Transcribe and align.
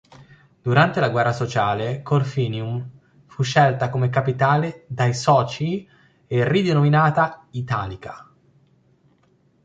Durante 0.63 0.99
la 0.99 1.09
Guerra 1.11 1.31
sociale 1.31 2.01
Corfinium 2.01 2.89
fu 3.27 3.43
scelta 3.43 3.91
come 3.91 4.09
capitale 4.09 4.85
dai 4.87 5.13
"socii" 5.13 5.87
e 6.25 6.43
ridenominata 6.49 7.45
"Italica". 7.51 8.27